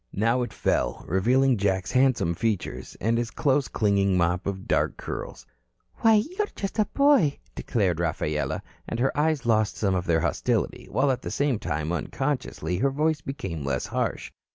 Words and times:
Now 0.13 0.41
it 0.41 0.51
fell, 0.51 1.05
revealing 1.07 1.57
Jack's 1.57 1.91
handsome 1.91 2.33
features 2.33 2.97
and 2.99 3.19
his 3.19 3.29
close 3.29 3.67
clinging 3.67 4.17
mop 4.17 4.47
of 4.47 4.67
dark 4.67 4.97
curls. 4.97 5.45
"Why, 5.97 6.15
you 6.15 6.37
are 6.39 6.47
just 6.55 6.79
a 6.79 6.85
boy," 6.85 7.37
declared 7.53 7.99
Rafaela, 7.99 8.63
and 8.89 8.99
her 8.99 9.15
eyes 9.15 9.45
lost 9.45 9.77
some 9.77 9.93
of 9.93 10.07
their 10.07 10.21
hostility 10.21 10.87
while 10.89 11.11
at 11.11 11.21
the 11.21 11.29
same 11.29 11.59
time, 11.59 11.91
unconsciously, 11.91 12.77
her 12.79 12.89
voice 12.89 13.21
became 13.21 13.63
less 13.63 13.85
harsh. 13.85 14.31